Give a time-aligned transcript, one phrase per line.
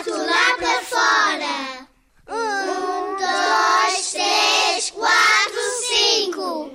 [0.00, 1.86] rato lá para fora.
[2.26, 6.70] Um, dois, três, quatro, cinco.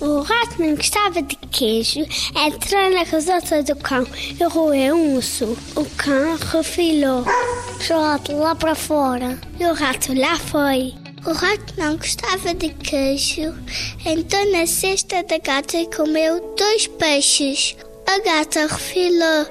[0.00, 2.00] O rato não gostava de queijo,
[2.34, 4.06] entrou na casota do cão
[4.38, 5.56] e roeu um urso.
[5.74, 7.22] O cão refilou.
[7.22, 9.38] O rato lá para fora.
[9.58, 10.92] E o rato lá foi.
[11.24, 13.54] O rato não gostava de queijo,
[14.04, 17.74] entrou na cesta da gata comeu dois peixes.
[18.06, 19.46] A gata refilou.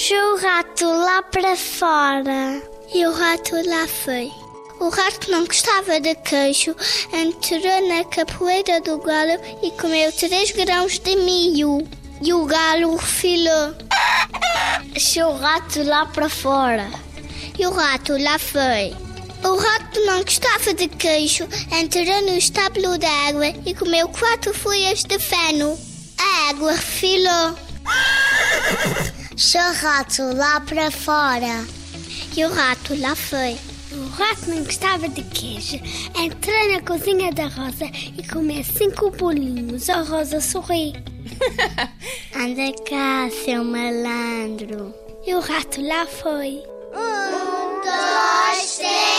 [0.00, 2.62] Show o rato lá para fora.
[2.94, 4.30] E o rato lá foi.
[4.78, 6.72] O rato não gostava de queijo,
[7.12, 11.84] entrou na capoeira do galo e comeu três grãos de milho.
[12.22, 13.74] E o galo refilou.
[14.96, 16.88] Show o rato lá para fora.
[17.58, 18.94] E o rato lá foi.
[19.42, 25.02] O rato não gostava de queijo, entrou no estábulo da água e comeu quatro folhas
[25.02, 25.76] de feno.
[26.16, 27.58] A água refilou.
[29.38, 31.64] Seu rato lá para fora.
[32.36, 33.56] E o rato lá foi.
[33.92, 35.76] O rato não gostava de queijo.
[36.20, 37.84] Entrou na cozinha da Rosa
[38.16, 39.88] e comeu cinco bolinhos.
[39.88, 40.92] A Rosa sorri.
[42.34, 44.92] Anda cá, seu malandro.
[45.24, 46.60] E o rato lá foi.
[46.92, 49.17] Um, dois, três,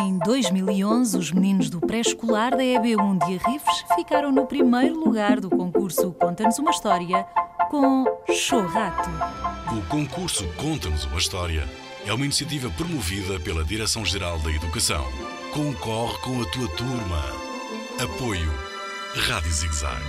[0.00, 5.50] Em 2011, os meninos do pré-escolar da EB1 de Arrifes ficaram no primeiro lugar do
[5.50, 7.24] concurso Conta-nos uma História
[7.68, 9.10] com Show Rato.
[9.76, 11.68] O concurso Conta-nos uma História
[12.06, 15.04] é uma iniciativa promovida pela Direção-Geral da Educação.
[15.52, 17.24] Concorre com a tua turma.
[18.00, 18.54] Apoio
[19.16, 20.00] Rádio Zigzag.